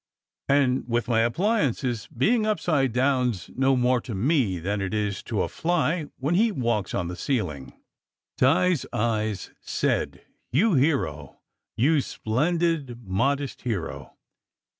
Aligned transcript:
And 0.49 0.87
with 0.89 1.07
my 1.07 1.19
appliances, 1.19 2.07
being 2.17 2.43
upside 2.47 2.91
down 2.91 3.29
s 3.35 3.51
no 3.55 3.75
more 3.75 4.01
to 4.01 4.15
me 4.15 4.57
than 4.57 4.81
it 4.81 4.95
is 4.95 5.21
to 5.25 5.43
a 5.43 5.47
fly 5.47 6.05
when 6.17 6.33
he 6.33 6.51
walks 6.51 6.95
on 6.95 7.07
the 7.07 7.15
ceiling." 7.15 7.79
Di 8.39 8.71
s 8.71 8.83
eyes 8.91 9.51
said, 9.61 10.25
"You 10.51 10.73
hero! 10.73 11.41
you 11.77 12.01
splendid, 12.01 13.07
modest 13.07 13.61
hero!" 13.61 14.15